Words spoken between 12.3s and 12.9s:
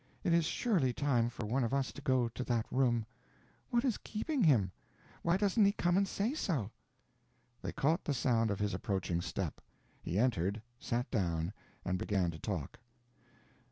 to talk.